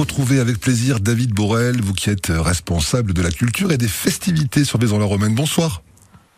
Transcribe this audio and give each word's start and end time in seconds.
retrouver 0.00 0.40
avec 0.40 0.58
plaisir 0.58 0.98
David 0.98 1.34
Borel, 1.34 1.80
vous 1.82 1.92
qui 1.92 2.08
êtes 2.08 2.28
responsable 2.28 3.12
de 3.12 3.20
la 3.20 3.30
culture 3.30 3.70
et 3.70 3.76
des 3.76 3.88
festivités 3.88 4.64
sur 4.64 4.78
Vaison-la-Romaine. 4.78 5.34
Bonsoir. 5.34 5.82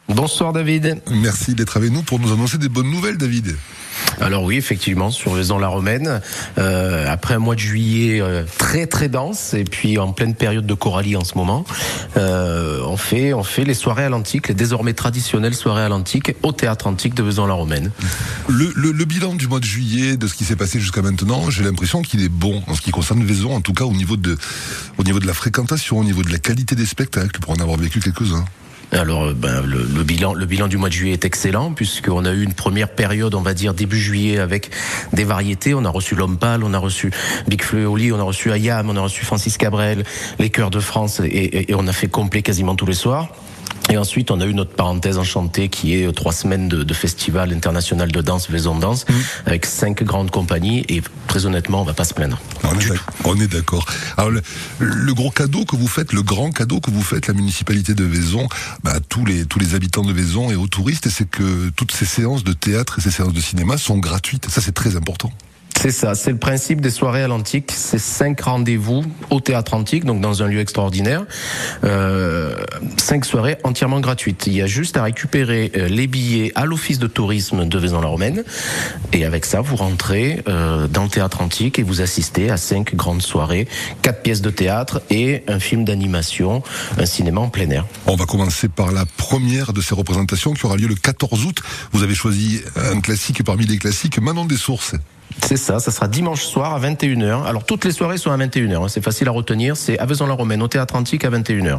Bonsoir 0.08 0.53
David. 0.53 1.01
Merci 1.12 1.54
d'être 1.54 1.77
avec 1.77 1.93
nous 1.93 2.03
pour 2.03 2.19
nous 2.19 2.33
annoncer 2.33 2.59
des 2.59 2.69
bonnes 2.69 2.90
nouvelles 2.90 3.19
David. 3.19 3.54
Alors 4.21 4.45
oui, 4.45 4.57
effectivement, 4.57 5.11
sur 5.11 5.35
Vaison 5.35 5.58
la 5.58 5.69
Romaine, 5.69 6.21
euh, 6.58 7.06
après 7.08 7.35
un 7.35 7.38
mois 7.38 7.54
de 7.54 7.61
juillet 7.61 8.21
euh, 8.21 8.45
très 8.58 8.87
très 8.87 9.08
dense 9.08 9.54
et 9.54 9.65
puis 9.65 9.99
en 9.99 10.13
pleine 10.13 10.35
période 10.35 10.67
de 10.67 10.75
Coralie 10.75 11.17
en 11.17 11.25
ce 11.25 11.37
moment, 11.37 11.65
euh, 12.17 12.81
on 12.87 12.97
fait 12.97 13.33
on 13.33 13.43
fait 13.43 13.65
les 13.65 13.75
soirées 13.75 14.04
à 14.04 14.08
l'antique, 14.08 14.49
les 14.49 14.54
désormais 14.54 14.93
traditionnelles 14.93 15.54
soirées 15.54 15.83
à 15.83 15.89
l'antique 15.89 16.34
au 16.43 16.52
théâtre 16.52 16.87
antique 16.87 17.15
de 17.15 17.23
Vaison 17.23 17.47
la 17.47 17.55
Romaine. 17.55 17.91
Le, 18.48 18.73
le, 18.75 19.05
bilan 19.05 19.34
du 19.34 19.48
mois 19.48 19.61
de 19.61 19.65
juillet, 19.65 20.16
de 20.16 20.27
ce 20.27 20.34
qui 20.34 20.45
s'est 20.45 20.56
passé 20.56 20.80
jusqu'à 20.80 21.02
maintenant, 21.02 21.51
j'ai 21.51 21.65
l'impression 21.65 22.02
qu'il 22.02 22.23
est 22.23 22.29
bon 22.29 22.63
en 22.69 22.74
ce 22.74 22.80
qui 22.80 22.91
concerne 22.91 23.23
Vaison, 23.24 23.55
en 23.55 23.61
tout 23.61 23.73
cas 23.73 23.85
au 23.85 23.93
niveau 23.93 24.16
de 24.16 24.37
au 24.99 25.05
niveau 25.05 25.19
de 25.19 25.27
la 25.27 25.35
fréquentation, 25.35 25.99
au 25.99 26.05
niveau 26.05 26.23
de 26.23 26.30
la 26.30 26.38
qualité 26.38 26.74
des 26.74 26.87
spectacles, 26.87 27.41
pour 27.41 27.52
en 27.52 27.57
avoir 27.57 27.77
vécu 27.77 28.01
quelques-uns. 28.01 28.45
Alors, 28.92 29.24
euh, 29.24 29.34
ben, 29.34 29.62
le, 29.64 30.05
bilan, 30.05 30.34
le 30.34 30.45
bilan 30.45 30.69
du 30.69 30.77
mois 30.77 30.88
de 30.88 30.95
juillet 30.95 31.14
est 31.14 31.24
excellent 31.24 31.73
puisqu'on 31.73 32.24
a 32.24 32.32
eu 32.32 32.42
une 32.42 32.52
première 32.52 32.91
période, 32.91 33.34
on 33.34 33.41
va 33.41 33.55
dire 33.55 33.73
début 33.73 33.98
juillet, 33.98 34.38
avec 34.38 34.70
des 35.12 35.24
variétés. 35.24 35.74
On 35.74 35.84
a 35.84 35.88
reçu 35.88 36.15
L'Homme 36.15 36.38
on 36.42 36.74
a 36.74 36.78
reçu 36.78 37.10
Big 37.48 37.62
Fleu 37.62 37.88
on 37.88 38.18
a 38.18 38.23
reçu 38.23 38.52
Ayam, 38.52 38.91
on 38.91 38.96
a 38.96 39.01
reçu 39.01 39.24
Francis 39.24 39.56
Cabrel, 39.56 40.05
les 40.38 40.51
Chœurs 40.51 40.70
de 40.70 40.80
France, 40.80 41.20
et, 41.24 41.70
et 41.70 41.74
on 41.74 41.87
a 41.87 41.92
fait 41.92 42.09
complet 42.09 42.42
quasiment 42.42 42.74
tous 42.74 42.87
les 42.87 42.95
soirs. 42.95 43.28
Et 43.91 43.99
ensuite, 43.99 44.31
on 44.31 44.41
a 44.41 44.47
eu 44.47 44.55
notre 44.55 44.73
parenthèse 44.73 45.19
enchantée 45.19 45.69
qui 45.69 45.95
est 45.95 46.07
euh, 46.07 46.13
trois 46.13 46.33
semaines 46.33 46.69
de, 46.69 46.83
de 46.83 46.95
festival 46.95 47.53
international 47.53 48.11
de 48.11 48.21
danse, 48.21 48.49
Vaison 48.49 48.77
Danse, 48.77 49.07
mmh. 49.09 49.13
avec 49.47 49.67
cinq 49.67 50.03
grandes 50.03 50.31
compagnies. 50.31 50.85
Et 50.89 51.03
très 51.27 51.47
honnêtement, 51.47 51.83
on 51.83 51.85
va 51.85 51.95
pas 51.95 52.05
se 52.05 52.15
plaindre. 52.15 52.41
On 53.24 53.39
est 53.41 53.49
d'accord. 53.49 53.85
Alors, 54.16 54.30
le, 54.79 55.15
gros 55.15 55.30
cadeau 55.30 55.65
que 55.65 55.77
vous 55.77 55.89
faites, 55.89 56.13
le 56.13 56.23
grand 56.23 56.52
cadeau 56.52 56.80
que 56.80 56.91
vous 56.91 57.02
faites, 57.02 57.27
la 57.27 57.35
municipalité 57.35 57.95
de 57.95 58.05
Vaison, 58.05 58.49
bah, 58.83 58.99
tous 59.09 59.24
les 59.24 59.45
tous 59.45 59.59
les 59.59 59.74
habitants 59.74 60.05
de 60.05 60.13
Vaison 60.13 60.51
et 60.51 60.55
aux 60.55 60.69
touristes, 60.69 61.09
c'est 61.09 61.29
que 61.29 61.71
toutes 61.77 61.93
ces 61.93 62.07
séances 62.07 62.45
de 62.45 62.52
théâtre 62.52 62.99
et 62.99 63.02
ces 63.02 63.11
séances 63.11 63.35
de 63.35 63.41
cinéma 63.41 63.77
sont 63.77 63.99
gratuites. 63.99 64.48
Ça, 64.48 64.61
c'est 64.61 64.72
très 64.72 64.96
important. 64.96 65.33
C'est 65.80 65.90
ça, 65.90 66.14
c'est 66.14 66.30
le 66.30 66.38
principe 66.38 66.80
des 66.80 66.90
soirées 66.90 67.22
à 67.22 67.28
l'antique. 67.28 67.72
C'est 67.74 67.98
cinq 67.98 68.40
rendez-vous 68.40 69.04
au 69.30 69.40
théâtre 69.40 69.74
antique, 69.74 70.04
donc 70.04 70.20
dans 70.20 70.42
un 70.42 70.46
lieu 70.46 70.60
extraordinaire. 70.60 71.24
Euh, 71.82 72.54
cinq 72.98 73.24
soirées 73.24 73.58
entièrement 73.64 74.00
gratuites. 74.00 74.46
Il 74.46 74.54
y 74.54 74.62
a 74.62 74.66
juste 74.66 74.96
à 74.96 75.02
récupérer 75.02 75.72
euh, 75.76 75.88
les 75.88 76.06
billets 76.06 76.52
à 76.54 76.66
l'office 76.66 77.00
de 77.00 77.08
tourisme 77.08 77.66
de 77.66 77.78
Vaison-la-Romaine. 77.78 78.44
Et 79.12 79.24
avec 79.24 79.44
ça, 79.44 79.60
vous 79.60 79.74
rentrez 79.74 80.42
euh, 80.46 80.86
dans 80.86 81.02
le 81.02 81.08
théâtre 81.08 81.40
antique 81.40 81.80
et 81.80 81.82
vous 81.82 82.00
assistez 82.00 82.50
à 82.50 82.56
cinq 82.56 82.94
grandes 82.94 83.22
soirées, 83.22 83.66
quatre 84.02 84.22
pièces 84.22 84.42
de 84.42 84.50
théâtre 84.50 85.02
et 85.10 85.42
un 85.48 85.58
film 85.58 85.84
d'animation, 85.84 86.62
un 86.96 87.06
cinéma 87.06 87.40
en 87.40 87.48
plein 87.48 87.68
air. 87.70 87.86
On 88.06 88.14
va 88.14 88.26
commencer 88.26 88.68
par 88.68 88.92
la 88.92 89.04
première 89.04 89.72
de 89.72 89.80
ces 89.80 89.96
représentations 89.96 90.52
qui 90.52 90.64
aura 90.64 90.76
lieu 90.76 90.86
le 90.86 90.94
14 90.94 91.44
août. 91.44 91.58
Vous 91.92 92.04
avez 92.04 92.14
choisi 92.14 92.62
un 92.76 93.00
classique 93.00 93.42
parmi 93.42 93.66
les 93.66 93.78
classiques, 93.78 94.20
Manon 94.20 94.44
des 94.44 94.56
Sources. 94.56 94.94
C'est 95.44 95.56
ça, 95.56 95.78
ça 95.78 95.91
sera 95.91 96.08
dimanche 96.08 96.44
soir 96.44 96.75
à 96.75 96.80
21h. 96.80 97.44
Alors 97.44 97.64
toutes 97.64 97.84
les 97.84 97.92
soirées 97.92 98.19
sont 98.19 98.30
à 98.30 98.36
21h, 98.36 98.84
hein, 98.84 98.88
c'est 98.88 99.05
facile 99.05 99.28
à 99.28 99.30
retenir, 99.30 99.77
c'est 99.77 99.98
à 99.98 100.06
Vaison-la-Romaine, 100.06 100.62
au 100.62 100.69
Théâtre 100.69 100.97
Antique 100.97 101.24
à 101.24 101.30
21h. 101.30 101.78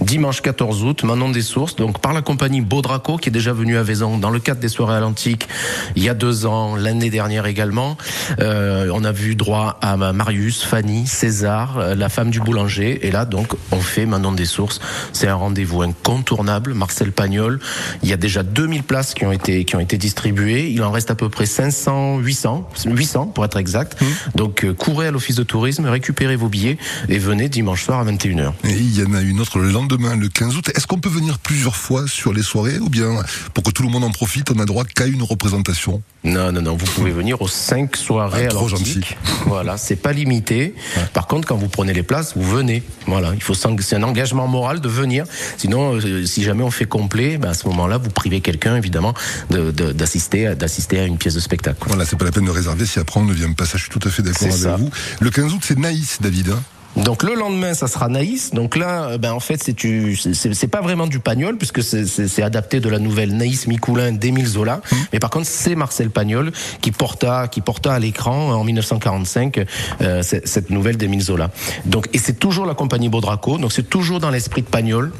Dimanche 0.00 0.40
14 0.40 0.84
août, 0.84 1.04
Manon 1.04 1.30
des 1.30 1.42
Sources, 1.42 1.76
donc 1.76 2.00
par 2.00 2.12
la 2.12 2.22
compagnie 2.22 2.60
Baudraco 2.60 3.16
qui 3.16 3.28
est 3.28 3.32
déjà 3.32 3.52
venue 3.52 3.76
à 3.76 3.82
Vaison 3.82 4.18
dans 4.18 4.30
le 4.30 4.38
cadre 4.38 4.60
des 4.60 4.68
soirées 4.68 4.96
à 4.96 5.00
l'Antique 5.00 5.48
il 5.96 6.02
y 6.02 6.08
a 6.08 6.14
deux 6.14 6.46
ans, 6.46 6.76
l'année 6.76 7.10
dernière 7.10 7.46
également. 7.46 7.96
Euh, 8.40 8.90
on 8.92 9.04
a 9.04 9.12
vu 9.12 9.34
droit 9.34 9.78
à 9.80 9.96
Marius, 9.96 10.64
Fanny, 10.64 11.06
César, 11.06 11.78
euh, 11.78 11.94
la 11.94 12.08
femme 12.08 12.30
du 12.30 12.40
boulanger, 12.40 13.06
et 13.06 13.10
là 13.10 13.24
donc 13.24 13.54
on 13.70 13.80
fait 13.80 14.06
Manon 14.06 14.32
des 14.32 14.44
Sources. 14.44 14.80
C'est 15.12 15.28
un 15.28 15.34
rendez-vous 15.34 15.82
incontournable, 15.82 16.74
Marcel 16.74 17.12
Pagnol. 17.12 17.60
Il 18.02 18.08
y 18.08 18.12
a 18.12 18.16
déjà 18.16 18.42
2000 18.42 18.82
places 18.82 19.14
qui 19.14 19.24
ont 19.26 19.32
été, 19.32 19.64
qui 19.64 19.76
ont 19.76 19.80
été 19.80 19.98
distribuées, 19.98 20.70
il 20.70 20.82
en 20.82 20.90
reste 20.90 21.10
à 21.10 21.14
peu 21.14 21.28
près 21.28 21.46
500, 21.46 22.18
800 22.18 22.68
800 22.90 23.26
pour 23.26 23.44
être 23.44 23.56
exact. 23.56 24.00
Mmh. 24.00 24.06
Donc 24.36 24.64
euh, 24.64 24.74
courez 24.74 25.08
à 25.08 25.10
l'office 25.10 25.36
de 25.36 25.42
tourisme, 25.42 25.86
récupérez 25.86 26.36
vos 26.36 26.48
billets 26.48 26.78
et 27.08 27.18
venez 27.18 27.48
dimanche 27.48 27.84
soir 27.84 28.00
à 28.00 28.04
21h. 28.04 28.52
Et 28.64 28.72
il 28.72 28.98
y 28.98 29.04
en 29.04 29.14
a 29.14 29.20
une 29.20 29.40
autre 29.40 29.58
le 29.58 29.70
lendemain, 29.70 30.16
le 30.16 30.28
15 30.28 30.56
août. 30.56 30.70
Est-ce 30.74 30.86
qu'on 30.86 30.98
peut 30.98 31.08
venir 31.08 31.38
plusieurs 31.38 31.76
fois 31.76 32.06
sur 32.06 32.32
les 32.32 32.42
soirées 32.42 32.78
ou 32.78 32.88
bien 32.88 33.10
pour 33.54 33.64
que 33.64 33.70
tout 33.70 33.82
le 33.82 33.88
monde 33.88 34.04
en 34.04 34.10
profite, 34.10 34.50
on 34.50 34.58
a 34.58 34.64
droit 34.64 34.84
qu'à 34.84 35.06
une 35.06 35.22
représentation? 35.22 36.02
Non, 36.24 36.52
non, 36.52 36.62
non, 36.62 36.76
vous 36.76 36.86
pouvez 36.86 37.10
venir 37.10 37.42
aux 37.42 37.48
5 37.48 37.96
soirées 37.96 38.46
ah, 38.46 38.48
trop 38.48 38.68
gentil. 38.68 39.00
Voilà, 39.46 39.76
c'est 39.76 39.96
pas 39.96 40.12
limité. 40.12 40.74
Par 41.12 41.26
contre, 41.26 41.48
quand 41.48 41.56
vous 41.56 41.68
prenez 41.68 41.92
les 41.92 42.04
places, 42.04 42.34
vous 42.36 42.48
venez. 42.48 42.82
Voilà, 43.06 43.32
il 43.34 43.42
faut 43.42 43.54
c'est 43.54 43.96
un 43.96 44.02
engagement 44.02 44.46
moral 44.46 44.80
de 44.80 44.88
venir. 44.88 45.24
Sinon, 45.56 45.96
euh, 45.96 46.24
si 46.24 46.42
jamais 46.42 46.62
on 46.62 46.70
fait 46.70 46.86
complet, 46.86 47.38
ben 47.38 47.50
à 47.50 47.54
ce 47.54 47.66
moment-là, 47.68 47.98
vous 47.98 48.10
privez 48.10 48.40
quelqu'un 48.40 48.76
évidemment 48.76 49.14
d'assister 49.50 50.54
d'assister 50.54 51.00
à 51.00 51.04
une 51.04 51.18
pièce 51.18 51.34
de 51.34 51.40
spectacle. 51.40 51.78
Voilà, 51.86 52.04
c'est 52.04 52.16
pas 52.16 52.24
la 52.24 52.32
peine 52.32 52.44
de 52.44 52.50
réserver 52.50 52.71
si 52.86 52.98
après 52.98 53.20
on 53.20 53.24
ne 53.24 53.32
vient 53.32 53.52
pas. 53.52 53.64
Ça, 53.64 53.78
je 53.78 53.82
suis 53.82 53.90
tout 53.90 54.06
à 54.06 54.10
fait 54.10 54.22
d'accord 54.22 54.48
avec 54.48 54.78
vous. 54.78 54.90
Le 55.20 55.30
15 55.30 55.52
août, 55.54 55.62
c'est 55.62 55.78
Naïs, 55.78 56.18
David. 56.20 56.50
Hein. 56.50 56.62
donc 56.96 57.22
le 57.22 57.34
lendemain, 57.34 57.74
ça 57.74 57.86
sera 57.86 58.08
Naïs. 58.08 58.50
Donc 58.52 58.76
là, 58.76 59.04
euh, 59.04 59.18
ben 59.18 59.32
en 59.32 59.40
fait, 59.40 59.62
c'est 59.62 60.54
c'est 60.54 60.68
pas 60.68 60.80
vraiment 60.80 61.06
du 61.06 61.20
Pagnol 61.20 61.56
puisque 61.56 61.82
c'est 61.82 62.42
adapté 62.42 62.80
de 62.80 62.88
la 62.88 62.98
nouvelle 62.98 63.36
Naïs 63.36 63.66
Micoulin 63.66 64.12
d'Émile 64.12 64.46
Zola. 64.46 64.76
Mmh. 64.76 64.96
Mais 65.12 65.18
par 65.18 65.30
contre, 65.30 65.46
c'est 65.46 65.74
Marcel 65.74 66.10
Pagnol 66.10 66.52
qui 66.80 66.92
porta 66.92 67.48
qui 67.48 67.60
porta 67.60 67.94
à 67.94 67.98
l'écran 67.98 68.52
en 68.52 68.64
1945 68.64 69.66
euh, 70.00 70.22
cette 70.22 70.70
nouvelle 70.70 70.96
d'Émile 70.96 71.22
Zola. 71.22 71.50
Donc 71.84 72.08
et 72.12 72.18
c'est 72.18 72.38
toujours 72.38 72.66
la 72.66 72.74
compagnie 72.74 73.08
Baudraco. 73.08 73.58
Donc 73.58 73.72
c'est 73.72 73.88
toujours 73.88 74.20
dans 74.20 74.30
l'esprit 74.30 74.62
de 74.62 74.68
Pagnol. 74.68 75.12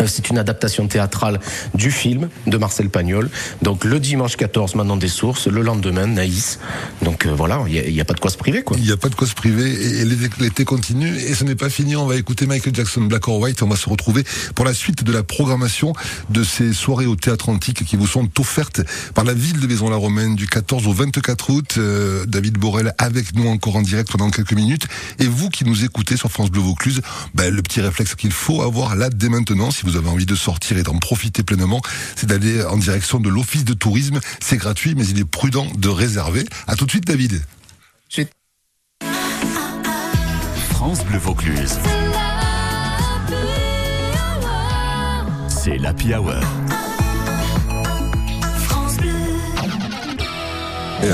Euh, 0.00 0.06
c'est 0.06 0.30
une 0.30 0.38
adaptation 0.38 0.86
théâtrale 0.88 1.40
du 1.74 1.90
film 1.90 2.28
de 2.46 2.56
Marcel 2.56 2.90
Pagnol. 2.90 3.30
Donc 3.62 3.84
le 3.84 4.00
dimanche 4.00 4.36
14, 4.36 4.74
maintenant 4.74 4.96
des 4.96 5.08
sources, 5.08 5.46
le 5.46 5.62
lendemain, 5.62 6.06
Naïs. 6.06 6.58
Donc 7.02 7.26
euh, 7.26 7.32
voilà, 7.34 7.62
il 7.68 7.92
n'y 7.92 8.00
a, 8.00 8.04
pas 8.04 8.14
de 8.14 8.20
quoi 8.20 8.30
se 8.30 8.36
priver. 8.36 8.64
Il 8.76 8.82
n'y 8.82 8.92
a 8.92 8.96
pas 8.96 9.08
de 9.08 9.14
quoi 9.14 9.26
se 9.26 9.34
priver 9.34 10.00
et, 10.00 10.04
l'été 10.04 10.64
continue 10.64 11.14
et 11.16 11.34
ce 11.34 11.44
n'est 11.44 11.54
pas 11.54 11.70
fini. 11.70 11.96
On 11.96 12.06
va 12.06 12.16
écouter 12.16 12.46
Michael 12.46 12.74
Jackson, 12.74 13.02
Black 13.02 13.28
or 13.28 13.38
White. 13.40 13.62
On 13.62 13.68
va 13.68 13.76
se 13.76 13.88
retrouver 13.88 14.24
pour 14.54 14.64
la 14.64 14.74
suite 14.74 15.04
de 15.04 15.12
la 15.12 15.22
programmation 15.22 15.92
de 16.30 16.42
ces 16.44 16.72
soirées 16.72 17.06
au 17.06 17.16
théâtre 17.16 17.48
antique 17.48 17.84
qui 17.84 17.96
vous 17.96 18.06
sont 18.06 18.28
offertes 18.38 18.82
par 19.14 19.24
la 19.24 19.34
ville 19.34 19.60
de 19.60 19.66
Maison-la-Romaine 19.66 20.34
du 20.34 20.46
14 20.46 20.86
au 20.86 20.92
24 20.92 21.50
août. 21.50 21.74
Euh, 21.78 22.26
David 22.26 22.58
Borel 22.58 22.94
avec 22.98 23.34
nous 23.34 23.48
encore 23.48 23.76
en 23.76 23.82
direct 23.82 24.10
pendant 24.10 24.30
quelques 24.30 24.52
minutes. 24.52 24.86
Et 25.18 25.26
vous 25.26 25.48
qui 25.48 25.64
nous 25.64 25.84
écoutez 25.84 26.16
sur 26.16 26.30
France 26.30 26.50
Bleu 26.50 26.60
Vaucluse, 26.60 27.00
ben, 27.34 27.54
le 27.54 27.62
petit 27.62 27.80
réflexe 27.80 28.14
qu'il 28.14 28.32
faut 28.32 28.62
avoir 28.62 28.96
là 28.96 29.10
dès 29.10 29.28
maintenant 29.28 29.70
si 29.76 29.84
vous 29.84 29.96
avez 29.96 30.08
envie 30.08 30.26
de 30.26 30.34
sortir 30.34 30.78
et 30.78 30.82
d'en 30.82 30.98
profiter 30.98 31.42
pleinement, 31.42 31.82
c'est 32.16 32.26
d'aller 32.26 32.64
en 32.64 32.78
direction 32.78 33.20
de 33.20 33.28
l'office 33.28 33.64
de 33.64 33.74
tourisme. 33.74 34.20
C'est 34.40 34.56
gratuit, 34.56 34.94
mais 34.94 35.06
il 35.06 35.18
est 35.18 35.24
prudent 35.24 35.66
de 35.76 35.88
réserver. 35.88 36.46
À 36.66 36.76
tout 36.76 36.86
de 36.86 36.90
suite, 36.90 37.06
David. 37.06 37.42
France 40.70 41.04
Bleu 41.04 41.18
Vaucluse. 41.18 41.78
C'est 45.48 45.78
l'Happy 45.78 46.14
Hour. 46.14 46.34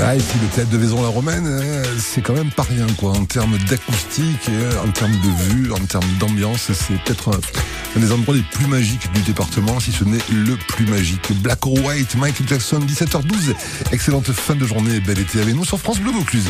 Ah, 0.01 0.15
et 0.15 0.19
puis 0.19 0.39
le 0.41 0.47
théâtre 0.47 0.69
de 0.69 0.77
Vaison-la-Romaine, 0.77 1.45
euh, 1.45 1.83
c'est 1.99 2.21
quand 2.21 2.33
même 2.33 2.51
pas 2.51 2.63
rien, 2.63 2.87
quoi. 2.97 3.11
En 3.11 3.25
termes 3.25 3.57
d'acoustique, 3.69 4.49
euh, 4.49 4.71
en 4.83 4.89
termes 4.91 5.11
de 5.11 5.43
vue, 5.53 5.71
en 5.71 5.85
termes 5.85 6.09
d'ambiance, 6.19 6.71
c'est 6.73 6.97
peut-être 7.03 7.29
un, 7.29 7.99
des 7.99 8.11
endroits 8.11 8.35
les 8.35 8.41
plus 8.41 8.67
magiques 8.67 9.11
du 9.13 9.21
département, 9.21 9.79
si 9.79 9.91
ce 9.91 10.03
n'est 10.03 10.17
le 10.31 10.55
plus 10.55 10.85
magique. 10.85 11.31
Black 11.41 11.65
or 11.65 11.73
White, 11.83 12.15
Michael 12.15 12.47
Jackson, 12.47 12.79
17h12. 12.79 13.53
Excellente 13.91 14.31
fin 14.31 14.55
de 14.55 14.65
journée, 14.65 14.99
bel 14.99 15.19
été 15.19 15.41
avec 15.41 15.55
nous 15.55 15.65
sur 15.65 15.79
France 15.79 15.99
Bleu 15.99 16.11
Vaucluse. 16.11 16.49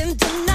something 0.00 0.16
tonight. 0.16 0.49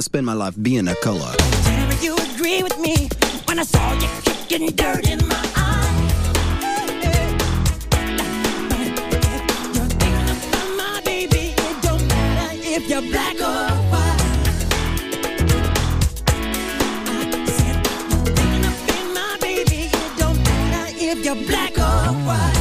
Gonna 0.00 0.06
spend 0.06 0.24
my 0.24 0.32
life 0.32 0.54
being 0.62 0.88
a 0.88 0.94
color. 1.02 1.30
You 2.00 2.16
agree 2.16 2.62
with 2.62 2.78
me 2.78 3.10
when 3.44 3.58
I 3.58 3.64
saw 3.64 3.92
you 3.92 4.08
kicking 4.22 4.74
dirt 4.74 5.06
in 5.06 5.18
my 5.28 5.46
eye. 5.54 5.92
You're 9.74 9.84
thinking 10.00 10.76
my 10.78 11.02
baby. 11.04 11.52
It 11.54 11.82
don't 11.82 12.08
matter 12.08 12.50
if 12.62 12.88
you're 12.88 13.02
black 13.12 13.36
or 13.42 13.68
white. 13.92 14.22
I 17.34 17.44
said 17.58 17.76
you're 18.08 18.24
thinking 18.38 19.12
my 19.12 19.36
baby. 19.42 19.90
It 19.92 20.12
don't 20.16 20.38
matter 20.42 20.94
if 20.96 21.22
you're 21.26 21.42
black 21.46 21.76
or 21.76 22.14
white. 22.24 22.56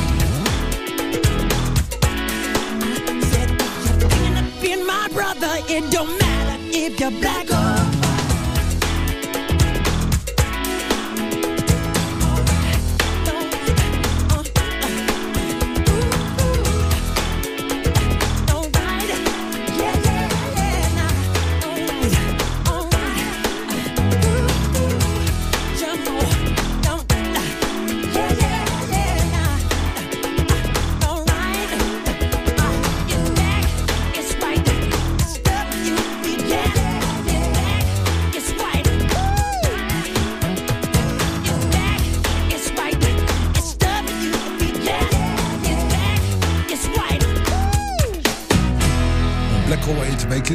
I 2.03 3.21
said 3.31 3.49
you're 3.85 4.09
thinking 4.09 4.37
of 4.43 4.61
being 4.61 4.85
my 4.85 5.07
brother. 5.13 5.53
It 5.69 5.89
don't 5.89 6.07
matter 6.09 6.18
if 6.89 6.99
you're 6.99 7.11
black 7.11 7.51
or 7.51 7.78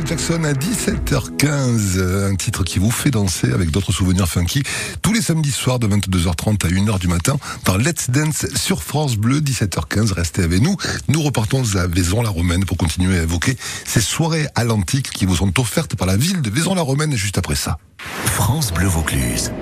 Jackson 0.02 0.43
à 0.43 0.52
17h15, 0.52 1.99
euh, 1.99 2.31
un 2.31 2.35
titre 2.35 2.64
qui 2.64 2.81
vous 2.81 2.91
fait 2.91 3.11
danser 3.11 3.52
avec 3.52 3.70
d'autres 3.70 3.93
souvenirs 3.93 4.29
funky 4.29 4.62
tous 5.02 5.12
les 5.12 5.23
samedis 5.23 5.52
soirs 5.52 5.79
de 5.79 5.87
22h30 5.87 6.67
à 6.67 6.69
1h 6.69 6.99
du 6.99 7.06
matin 7.06 7.37
dans 7.64 7.76
Let's 7.76 8.11
Dance 8.11 8.46
sur 8.56 8.82
France 8.82 9.17
Bleu, 9.17 9.41
17h15. 9.41 10.12
Restez 10.12 10.43
avec 10.43 10.61
nous. 10.61 10.76
Nous 11.08 11.23
repartons 11.23 11.62
à 11.76 11.87
Vaison-la-Romaine 11.87 12.64
pour 12.64 12.76
continuer 12.76 13.19
à 13.19 13.23
évoquer 13.23 13.56
ces 13.85 14.00
soirées 14.00 14.49
à 14.56 14.64
l'antique 14.64 15.11
qui 15.11 15.26
vous 15.26 15.37
sont 15.37 15.61
offertes 15.61 15.94
par 15.94 16.08
la 16.08 16.17
ville 16.17 16.43
de 16.43 16.50
Vaison-la-Romaine 16.50 17.14
juste 17.14 17.38
après 17.38 17.56
ça. 17.56 17.79
France 18.26 18.73
Bleu 18.73 18.88
Vaucluse. 18.88 19.52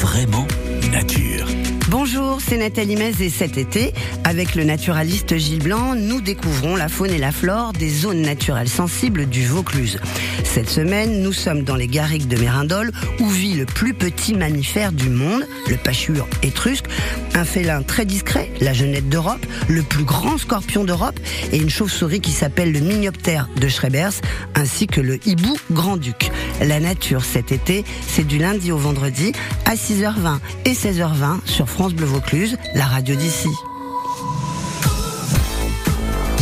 Vraiment 0.00 0.46
nature. 0.92 1.46
Bonjour, 1.90 2.38
c'est 2.40 2.56
Nathalie 2.56 2.96
Mez 2.96 3.12
et 3.20 3.28
cet 3.28 3.58
été, 3.58 3.92
avec 4.24 4.54
le 4.54 4.64
naturaliste 4.64 5.36
Gilles 5.36 5.62
Blanc, 5.62 5.94
nous 5.94 6.22
découvrons 6.22 6.76
la 6.76 6.88
faune 6.88 7.10
et 7.10 7.18
la 7.18 7.30
flore 7.30 7.74
des 7.74 7.90
zones 7.90 8.22
naturelles 8.22 8.70
sensibles 8.70 9.26
du 9.26 9.44
Vaucluse. 9.44 10.00
Cette 10.44 10.70
semaine, 10.70 11.20
nous 11.22 11.34
sommes 11.34 11.62
dans 11.62 11.76
les 11.76 11.86
garrigues 11.86 12.26
de 12.26 12.38
Mérindol, 12.38 12.90
où 13.20 13.28
vit 13.28 13.52
le 13.52 13.66
plus 13.66 13.92
petit 13.92 14.32
mammifère 14.32 14.92
du 14.92 15.10
monde, 15.10 15.46
le 15.68 15.76
pachure 15.76 16.26
étrusque, 16.42 16.86
un 17.34 17.44
félin 17.44 17.82
très 17.82 18.06
discret, 18.06 18.50
la 18.60 18.72
genette 18.72 19.10
d'Europe, 19.10 19.44
le 19.68 19.82
plus 19.82 20.04
grand 20.04 20.38
scorpion 20.38 20.84
d'Europe, 20.84 21.20
et 21.52 21.58
une 21.58 21.70
chauve-souris 21.70 22.20
qui 22.20 22.32
s'appelle 22.32 22.72
le 22.72 22.80
minioptère 22.80 23.50
de 23.56 23.68
Schrebers, 23.68 24.14
ainsi 24.54 24.86
que 24.86 25.02
le 25.02 25.18
hibou 25.28 25.54
grand-duc. 25.70 26.30
La 26.66 26.80
nature 26.80 27.24
cet 27.24 27.52
été, 27.52 27.84
c'est 28.08 28.26
du 28.26 28.38
lundi 28.38 28.72
au 28.72 28.78
vendredi 28.78 29.32
à 29.66 29.74
6h20 29.74 30.38
et 30.64 30.72
16h20 30.72 31.44
sur 31.44 31.68
France 31.68 31.92
Bleu 31.92 32.06
Vaucluse, 32.06 32.56
la 32.74 32.86
radio 32.86 33.14
d'ici. 33.14 33.50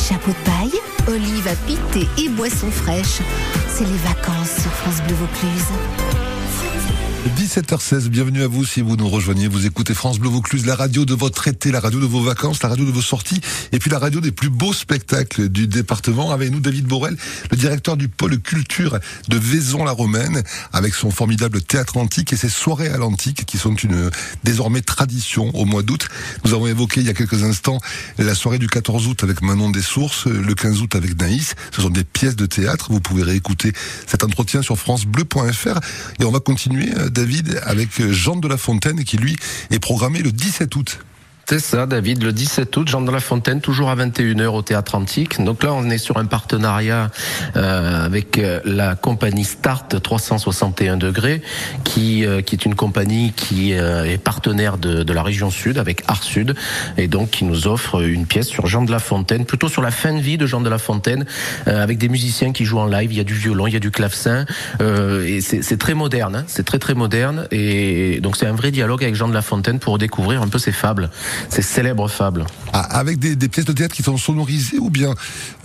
Chapeau 0.09 0.31
de 0.31 0.45
paille, 0.45 0.81
olive 1.09 1.49
à 1.49 1.57
piquer 1.67 2.07
et 2.23 2.29
boissons 2.29 2.71
fraîches. 2.71 3.21
C'est 3.69 3.85
les 3.85 3.99
vacances 4.05 4.63
sur 4.63 4.71
France 4.71 5.03
Bleu 5.09 5.17
Vaucluse. 5.17 6.22
17h16, 7.29 8.09
bienvenue 8.09 8.43
à 8.43 8.49
vous 8.49 8.65
si 8.65 8.81
vous 8.81 8.97
nous 8.97 9.09
rejoignez. 9.09 9.47
Vous 9.47 9.65
écoutez 9.65 9.95
France 9.95 10.19
Bleu 10.19 10.29
Vaucluse, 10.29 10.67
la 10.67 10.75
radio 10.75 11.05
de 11.05 11.15
votre 11.15 11.47
été, 11.47 11.71
la 11.71 11.79
radio 11.79 12.01
de 12.01 12.05
vos 12.05 12.21
vacances, 12.21 12.61
la 12.65 12.69
radio 12.69 12.85
de 12.85 12.91
vos 12.91 13.01
sorties, 13.01 13.41
et 13.71 13.79
puis 13.79 13.93
la 13.93 14.01
radio 14.01 14.21
des 14.21 14.33
plus 14.33 14.49
beaux 14.49 14.73
spectacles 14.73 15.49
du 15.49 15.69
département. 15.69 16.33
Avec 16.33 16.51
nous, 16.51 16.59
David 16.59 16.87
Borel, 16.87 17.17
le 17.53 17.57
directeur 17.57 17.97
du 17.97 18.09
pôle 18.09 18.41
culture 18.41 18.99
de 19.29 19.37
Vaison-la-Romaine, 19.39 20.43
avec 20.73 20.95
son 20.95 21.13
formidable 21.13 21.63
théâtre 21.63 21.97
antique 21.97 22.33
et 22.33 22.37
ses 22.37 22.49
soirées 22.49 22.89
à 22.89 22.97
l'antique 22.97 23.45
qui 23.47 23.57
sont 23.57 23.77
une 23.77 24.11
désormais 24.43 24.83
tradition 24.83 25.49
au 25.55 25.65
mois 25.65 25.85
d'août. 25.85 26.09
Nous 26.45 26.55
avons 26.55 26.67
évoqué 26.67 27.03
il 27.03 27.07
y 27.07 27.11
a 27.11 27.15
quelques 27.15 27.45
instants 27.45 27.79
la 28.19 28.35
soirée 28.35 28.59
du 28.59 28.67
14 28.67 29.07
août 29.07 29.23
avec 29.23 29.43
Manon 29.43 29.71
des 29.71 29.83
Sources, 29.83 30.27
le 30.27 30.55
15 30.57 30.81
août 30.81 30.97
avec 30.97 31.21
Naïs. 31.21 31.55
Ce 31.71 31.83
sont 31.83 31.91
des 31.91 32.05
pièces 32.05 32.35
de 32.35 32.47
théâtre. 32.47 32.89
Vous 32.91 33.01
pouvez 33.01 33.23
réécouter 33.23 33.73
cet 34.09 34.25
entretien 34.25 34.61
sur 34.61 34.77
francebleu.fr 34.77 35.79
et 36.19 36.25
on 36.25 36.33
va 36.33 36.41
continuer 36.41 36.91
David, 37.13 37.61
avec 37.65 37.91
Jean 38.11 38.37
de 38.37 38.49
la 38.49 38.57
Fontaine 38.57 39.05
qui 39.05 39.17
lui 39.17 39.37
est 39.71 39.79
programmé 39.79 40.21
le 40.21 40.33
17 40.33 40.75
août. 40.77 40.99
C'est 41.45 41.59
ça, 41.59 41.87
David, 41.87 42.23
le 42.23 42.33
17 42.33 42.75
août, 42.77 42.89
Jean 42.89 43.03
de 43.03 43.11
la 43.11 43.21
Fontaine, 43.21 43.61
toujours 43.61 43.91
à 43.91 43.97
21h 43.97 44.47
au 44.47 44.63
Théâtre 44.63 44.95
Antique. 44.95 45.43
Donc 45.43 45.65
là, 45.65 45.75
on 45.75 45.91
est 45.91 45.99
sur 45.99 46.17
un 46.17 46.25
partenariat 46.25 47.11
euh, 47.57 48.07
avec 48.07 48.39
euh, 48.39 48.61
la 48.65 48.95
compagnie 48.95 49.45
Start 49.45 50.01
361 50.01 50.97
degrés, 50.97 51.43
qui, 51.85 52.25
euh, 52.25 52.41
qui 52.41 52.55
est 52.55 52.65
une 52.65 52.75
compagnie 52.75 53.33
qui 53.33 53.75
euh, 53.75 54.05
est 54.05 54.19
partenaire 54.19 54.79
de, 54.79 55.13
la 55.13 55.23
région 55.23 55.51
sud, 55.51 55.79
avec 55.79 56.05
Art 56.09 56.23
Sud, 56.23 56.55
et 56.97 57.07
donc 57.07 57.31
qui 57.31 57.45
nous 57.45 57.67
offre 57.67 58.03
une 58.03 58.25
pièce 58.25 58.49
sur 58.49 58.67
Jean 58.67 58.83
de 58.83 58.91
la 58.91 58.99
Fontaine, 58.99 59.45
plutôt 59.45 59.69
sur 59.69 59.83
la 59.83 59.91
fin 59.91 60.15
de 60.15 60.21
vie 60.21 60.39
de 60.39 60.47
Jean 60.47 60.63
de 60.63 60.71
la 60.71 60.79
Fontaine, 60.79 61.27
euh, 61.69 61.83
avec 61.83 61.99
des 61.99 62.09
musiciens 62.09 62.53
qui 62.53 62.65
jouent 62.65 62.79
en 62.79 62.87
live. 62.87 63.13
Il 63.13 63.19
y 63.19 63.21
a 63.21 63.25
du 63.25 63.35
violon, 63.35 63.67
il 63.67 63.75
y 63.75 63.77
a 63.77 63.81
du 63.81 63.91
clavecin, 63.91 64.47
et 64.81 65.41
c'est 65.41 65.77
très 65.79 65.95
moderne, 65.95 66.37
hein, 66.37 66.45
c'est 66.47 66.65
très 66.65 66.79
très 66.79 66.95
moderne, 66.95 67.47
et 67.51 68.21
donc 68.21 68.37
c'est 68.37 68.47
un 68.47 68.55
vrai 68.55 68.71
dialogue 68.71 69.03
avec 69.03 69.17
Jean 69.17 69.29
de 69.29 69.35
la 69.35 69.43
Fontaine 69.43 69.79
pour 69.79 69.99
découvrir 69.99 70.41
un 70.41 70.49
peu 70.49 70.59
ses 70.59 70.73
fables 70.73 71.11
ces 71.49 71.63
célèbres 71.63 72.09
fables. 72.09 72.47
Ah, 72.73 72.81
avec 72.99 73.19
des, 73.19 73.49
pièces 73.49 73.67
de 73.67 73.73
théâtre 73.73 73.95
qui 73.95 74.03
sont 74.03 74.17
sonorisées 74.17 74.79
ou 74.79 74.91
bien, 74.91 75.15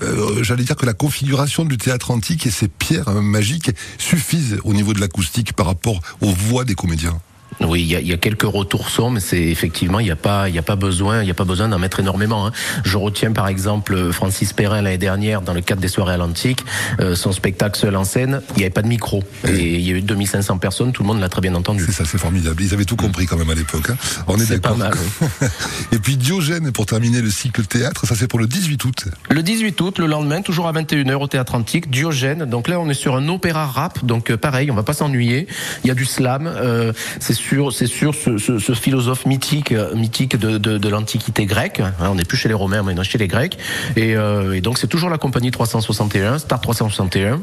euh, 0.01 0.43
j'allais 0.43 0.63
dire 0.63 0.75
que 0.75 0.85
la 0.85 0.93
configuration 0.93 1.65
du 1.65 1.77
théâtre 1.77 2.11
antique 2.11 2.45
et 2.45 2.51
ses 2.51 2.67
pierres 2.67 3.11
magiques 3.11 3.71
suffisent 3.97 4.59
au 4.63 4.73
niveau 4.73 4.93
de 4.93 4.99
l'acoustique 4.99 5.53
par 5.53 5.65
rapport 5.65 6.01
aux 6.21 6.31
voix 6.31 6.65
des 6.65 6.75
comédiens 6.75 7.19
oui, 7.61 7.81
il 7.81 7.87
y 7.87 7.95
a, 7.95 8.01
y 8.01 8.13
a, 8.13 8.17
quelques 8.17 8.43
retours 8.43 8.89
sons, 8.89 9.09
mais 9.09 9.19
c'est 9.19 9.41
effectivement 9.41 9.99
il 9.99 10.05
n'y 10.05 10.11
a 10.11 10.15
pas 10.15 10.49
il 10.49 10.55
y 10.55 10.59
a 10.59 10.63
pas 10.63 10.75
besoin 10.75 11.21
il 11.23 11.27
y 11.27 11.31
a 11.31 11.33
pas 11.33 11.43
besoin 11.43 11.67
d'en 11.67 11.79
mettre 11.79 11.99
énormément. 11.99 12.47
Hein. 12.47 12.51
Je 12.83 12.97
retiens 12.97 13.31
par 13.31 13.47
exemple 13.47 14.11
Francis 14.11 14.53
Perrin 14.53 14.81
l'année 14.81 14.97
dernière 14.97 15.41
dans 15.41 15.53
le 15.53 15.61
cadre 15.61 15.81
des 15.81 15.87
soirées 15.87 16.13
à 16.13 16.17
l'antique, 16.17 16.63
euh, 16.99 17.15
son 17.15 17.31
spectacle 17.31 17.79
seul 17.79 17.95
en 17.95 18.03
scène, 18.03 18.41
il 18.51 18.57
n'y 18.57 18.63
avait 18.63 18.69
pas 18.69 18.81
de 18.81 18.87
micro 18.87 19.23
et 19.47 19.75
il 19.75 19.81
y 19.81 19.91
a 19.91 19.95
eu 19.95 20.01
2500 20.01 20.57
personnes, 20.57 20.91
tout 20.91 21.03
le 21.03 21.07
monde 21.07 21.19
l'a 21.19 21.29
très 21.29 21.41
bien 21.41 21.55
entendu. 21.55 21.83
C'est 21.85 21.93
ça, 21.93 22.05
c'est 22.05 22.17
formidable. 22.17 22.61
Ils 22.61 22.73
avaient 22.73 22.85
tout 22.85 22.95
compris 22.95 23.25
quand 23.25 23.37
même 23.37 23.49
à 23.49 23.55
l'époque. 23.55 23.89
Hein. 23.89 23.97
On 24.27 24.39
est, 24.39 24.51
est 24.51 24.59
pas 24.59 24.75
mal. 24.75 24.93
Oui. 25.21 25.47
et 25.91 25.99
puis 25.99 26.17
Diogène 26.17 26.71
pour 26.71 26.85
terminer 26.85 27.21
le 27.21 27.29
cycle 27.29 27.65
théâtre, 27.65 28.05
ça 28.05 28.15
c'est 28.15 28.27
pour 28.27 28.39
le 28.39 28.47
18 28.47 28.83
août. 28.85 29.05
Le 29.29 29.41
18 29.41 29.79
août, 29.81 29.99
le 29.99 30.05
lendemain, 30.05 30.41
toujours 30.41 30.67
à 30.67 30.73
21h 30.73 31.15
au 31.15 31.27
théâtre 31.27 31.55
antique, 31.55 31.89
Diogène. 31.89 32.45
Donc 32.45 32.67
là 32.67 32.79
on 32.79 32.89
est 32.89 32.93
sur 32.93 33.15
un 33.15 33.27
opéra 33.29 33.65
rap, 33.65 34.05
donc 34.05 34.29
euh, 34.29 34.37
pareil, 34.37 34.69
on 34.69 34.75
va 34.75 34.83
pas 34.83 34.93
s'ennuyer. 34.93 35.47
Il 35.83 35.87
y 35.87 35.91
a 35.91 35.95
du 35.95 36.05
slam, 36.05 36.47
euh, 36.47 36.93
c'est 37.19 37.33
c'est 37.71 37.87
sûr 37.87 38.13
ce, 38.13 38.37
ce, 38.37 38.59
ce, 38.59 38.73
philosophe 38.73 39.25
mythique, 39.25 39.73
mythique 39.95 40.37
de, 40.37 40.57
de, 40.57 40.77
de 40.77 40.89
l'Antiquité 40.89 41.45
grecque. 41.45 41.79
Hein, 41.79 41.93
on 42.01 42.15
n'est 42.15 42.25
plus 42.25 42.37
chez 42.37 42.49
les 42.49 42.53
Romains, 42.53 42.83
mais 42.83 42.95
chez 43.03 43.17
les 43.17 43.27
Grecs. 43.27 43.57
Et, 43.95 44.15
euh, 44.15 44.53
et 44.53 44.61
donc 44.61 44.77
c'est 44.77 44.87
toujours 44.87 45.09
la 45.09 45.17
compagnie 45.17 45.51
361, 45.51 46.39
Star 46.39 46.61
361. 46.61 47.41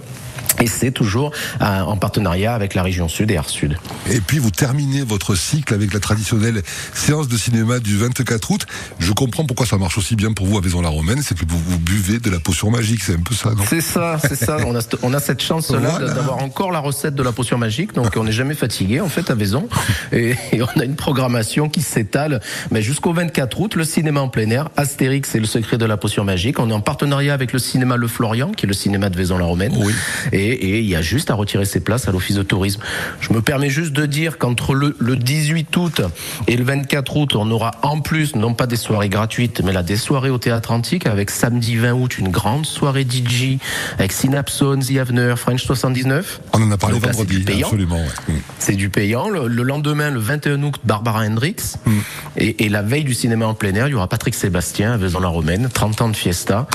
Et 0.61 0.68
c'est 0.68 0.92
toujours 0.92 1.32
euh, 1.61 1.80
en 1.80 1.96
partenariat 1.96 2.54
avec 2.54 2.75
la 2.75 2.82
région 2.82 3.08
Sud 3.08 3.30
et 3.30 3.37
Art 3.37 3.49
Sud. 3.49 3.76
Et 4.08 4.20
puis 4.20 4.38
vous 4.38 4.50
terminez 4.50 5.02
votre 5.02 5.34
cycle 5.34 5.75
avec 5.75 5.92
la 5.92 6.00
traditionnelle 6.00 6.62
séance 6.92 7.26
de 7.26 7.37
cinéma 7.37 7.80
du 7.80 7.96
24 7.96 8.50
août. 8.52 8.66
Je 9.00 9.12
comprends 9.12 9.44
pourquoi 9.44 9.66
ça 9.66 9.78
marche 9.78 9.99
aussi 9.99 10.14
bien 10.14 10.32
pour 10.32 10.46
vous 10.46 10.56
à 10.58 10.61
Vaison-la-Romaine, 10.61 11.23
c'est 11.23 11.37
que 11.37 11.44
vous, 11.49 11.58
vous 11.58 11.78
buvez 11.78 12.20
de 12.20 12.30
la 12.30 12.38
potion 12.38 12.70
magique, 12.70 13.02
c'est 13.02 13.14
un 13.14 13.23
peu 13.23 13.34
ça, 13.34 13.50
non? 13.50 13.64
C'est 13.68 13.80
ça, 13.80 14.18
c'est 14.20 14.37
ça. 14.37 14.58
On 14.66 14.76
a, 14.76 14.80
on 15.02 15.12
a 15.12 15.18
cette 15.18 15.42
chance-là 15.42 15.78
voilà. 15.78 16.14
d'avoir 16.14 16.38
encore 16.38 16.70
la 16.70 16.78
recette 16.78 17.14
de 17.14 17.23
la 17.23 17.32
potion 17.32 17.58
magique, 17.58 17.92
donc 17.92 18.12
on 18.16 18.25
n'est 18.25 18.32
jamais 18.32 18.54
fatigué 18.54 19.00
en 19.00 19.08
fait 19.08 19.30
à 19.30 19.34
Vaison. 19.34 19.68
Et, 20.13 20.35
et 20.53 20.63
on 20.63 20.81
a 20.81 20.85
une 20.85 20.97
programmation 20.97 21.69
qui 21.69 21.83
s'étale 21.83 22.41
mais 22.71 22.83
jusqu'au 22.83 23.13
24 23.13 23.61
août. 23.61 23.75
Le 23.75 23.85
cinéma 23.85 24.21
en 24.21 24.29
plein 24.29 24.49
air, 24.51 24.69
Astérix 24.77 25.35
et 25.35 25.41
le 25.41 25.47
secret 25.47 25.79
de 25.79 25.85
la 25.85 25.97
potion 25.97 26.25
magique. 26.25 26.59
On 26.59 26.71
est 26.71 26.75
en 26.75 26.81
partenariat 26.81 27.35
avec 27.35 27.53
le 27.53 27.59
cinéma 27.59 27.97
Le 27.97 28.09
Florian, 28.09 28.53
qui 28.53 28.67
est 28.67 28.69
le 28.69 28.75
cinéma 28.75 29.11
de 29.11 29.17
Vaison-la-Romaine. 29.17 29.73
Oui. 29.77 29.93
Et, 30.33 30.81
il 30.81 30.89
y 30.89 30.97
a 30.97 31.03
juste 31.03 31.31
à 31.31 31.35
retirer 31.35 31.65
ses 31.65 31.81
places 31.81 32.09
à 32.09 32.13
l'office 32.13 32.37
de 32.37 32.43
tourisme. 32.43 32.81
Je 33.21 33.33
me 33.33 33.41
permets 33.41 33.71
juste 33.71 33.93
de 33.93 34.07
dire 34.07 34.39
qu'entre 34.39 34.75
le, 34.75 34.97
le 34.99 35.17
18 35.17 35.77
août 35.77 36.03
et 36.47 36.57
le 36.57 36.65
24 36.65 37.17
août, 37.17 37.37
on 37.37 37.51
aura 37.51 37.73
en 37.83 38.01
plus, 38.01 38.35
non 38.35 38.55
pas 38.55 38.67
des 38.67 38.77
soirées 38.77 39.09
gratuites, 39.09 39.63
mais 39.63 39.73
là 39.73 39.83
des 39.83 39.97
soirées 39.97 40.31
au 40.31 40.39
Théâtre 40.39 40.73
Antique 40.73 41.07
avec 41.07 41.31
samedi 41.31 41.77
20 41.77 41.93
août 41.93 42.19
une 42.19 42.29
grande 42.29 42.67
soirée 42.67 43.07
DJ 43.09 43.59
avec 43.99 44.13
Synapson, 44.13 44.79
The 44.79 44.99
Avener, 44.99 45.35
French 45.37 45.65
79. 45.65 46.41
On 46.53 46.63
en 46.63 46.71
a 46.71 46.77
parlé 46.77 46.99
vendredi, 46.99 47.39
du 47.39 47.45
payant. 47.45 47.67
absolument. 47.67 47.97
ouais. 47.97 48.35
C'est 48.59 48.77
du 48.77 48.89
payant. 48.89 49.29
Le, 49.29 49.47
le 49.47 49.63
lendemain, 49.63 49.84
le 49.93 50.19
21 50.19 50.62
août, 50.62 50.76
Barbara 50.85 51.21
Hendricks. 51.21 51.76
Mm. 51.85 51.91
Et, 52.37 52.64
et 52.64 52.69
la 52.69 52.83
veille 52.83 53.05
du 53.05 53.14
cinéma 53.14 53.47
en 53.47 53.55
plein 53.55 53.75
air, 53.75 53.88
il 53.88 53.93
y 53.93 53.95
aura 53.95 54.09
Patrick 54.09 54.35
Sébastien 54.35 54.93
à 54.93 54.97
Vaison-la-Romaine, 54.97 55.69
30 55.73 56.03
ans 56.03 56.09
de 56.09 56.17
fiesta. 56.17 56.67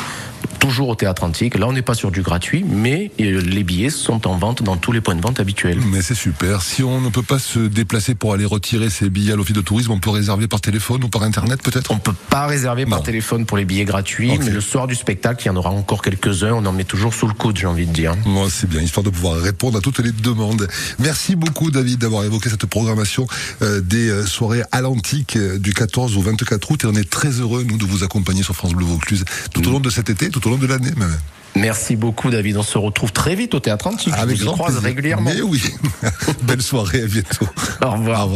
Toujours 0.70 0.90
au 0.90 0.96
Théâtre 0.96 1.24
Antique. 1.24 1.58
Là, 1.58 1.68
on 1.68 1.74
n'est 1.74 1.82
pas 1.82 1.96
sur 1.96 2.12
du 2.12 2.22
gratuit, 2.22 2.64
mais 2.64 3.10
euh, 3.20 3.42
les 3.42 3.64
billets 3.64 3.90
sont 3.90 4.28
en 4.28 4.38
vente 4.38 4.62
dans 4.62 4.78
tous 4.78 4.92
les 4.92 5.02
points 5.02 5.16
de 5.16 5.22
vente 5.22 5.40
habituels. 5.40 5.80
Mais 5.92 6.04
c'est 6.04 6.14
super. 6.14 6.62
Si 6.62 6.84
on 6.84 7.02
ne 7.02 7.10
peut 7.10 7.24
pas 7.24 7.40
se 7.40 7.58
déplacer 7.58 8.14
pour 8.14 8.34
aller 8.34 8.46
retirer 8.46 8.92
ses 8.92 9.10
billets 9.10 9.34
à 9.34 9.36
l'office 9.36 9.56
de 9.56 9.62
tourisme, 9.62 9.94
on 9.94 10.00
peut 10.00 10.12
réserver 10.12 10.48
par 10.48 10.62
téléphone 10.62 11.04
ou 11.04 11.10
par 11.10 11.24
internet 11.24 11.64
peut-être? 11.64 11.90
On 11.90 11.98
peut 11.98 12.14
pas 12.30 12.46
réserver 12.46 12.86
par 12.86 13.02
téléphone 13.02 13.48
pour 13.48 13.58
les 13.58 13.66
billets 13.66 13.84
gratuits, 13.84 14.38
mais 14.38 14.52
le 14.52 14.62
soir 14.62 14.86
du 14.86 14.94
spectacle, 14.94 15.42
il 15.44 15.48
y 15.48 15.50
en 15.50 15.56
aura 15.56 15.72
encore 15.72 16.04
quelques-uns. 16.04 16.54
On 16.54 16.64
en 16.68 16.72
met 16.72 16.84
toujours 16.84 17.16
sous 17.16 17.26
le 17.26 17.34
coude, 17.34 17.58
j'ai 17.58 17.66
envie 17.66 17.88
de 17.88 17.92
dire. 17.92 18.14
Moi, 18.28 18.46
c'est 18.52 18.70
bien, 18.70 18.80
histoire 18.80 19.04
de 19.04 19.10
pouvoir 19.10 19.38
répondre 19.42 19.80
à 19.80 19.82
toutes 19.82 19.98
les 19.98 20.12
demandes. 20.12 20.68
Merci 21.00 21.36
beaucoup, 21.36 21.72
David, 21.72 21.98
d'avoir 21.98 22.26
évoqué 22.26 22.48
cette 22.48 22.68
programmation 22.68 23.26
euh, 23.64 23.82
des 23.82 24.10
euh, 24.10 24.24
soirées 24.24 24.62
à 24.72 24.82
l'antique 24.82 25.36
du 25.36 25.74
14 25.74 26.16
au 26.16 26.22
24 26.22 26.70
août. 26.70 26.84
Et 26.84 26.88
on 26.88 26.94
est 26.94 27.10
très 27.10 27.40
heureux, 27.40 27.64
nous, 27.64 27.78
de 27.78 27.86
vous 27.86 28.04
accompagner 28.04 28.44
sur 28.44 28.56
France 28.56 28.74
Bleu 28.74 28.86
Vaucluse 28.86 29.26
tout 29.52 29.68
au 29.68 29.72
long 29.72 29.80
de 29.80 29.90
cet 29.90 30.12
été, 30.12 30.30
tout 30.30 30.46
au 30.46 30.52
long 30.52 30.59
de 30.60 30.68
l'année 30.68 30.92
même. 30.98 31.18
Merci 31.56 31.96
beaucoup, 31.96 32.30
David. 32.30 32.58
On 32.58 32.64
se 32.64 32.78
retrouve 32.78 33.12
très 33.12 33.34
vite 33.36 33.54
au 33.56 33.60
Théâtre 33.60 33.88
Antique. 33.88 34.14
Je 34.16 34.20
Avec 34.22 34.36
vous 34.38 34.44
y 34.44 34.46
grand 34.46 34.54
croise 34.54 34.74
plaisir. 34.74 34.88
régulièrement. 34.88 35.32
Mais 35.34 35.42
oui. 35.42 35.62
Belle 36.44 36.62
soirée, 36.62 37.02
à 37.02 37.08
bientôt. 37.08 37.48
Au 37.84 37.92
revoir. 37.92 38.22
Au 38.22 38.24
revoir. 38.26 38.30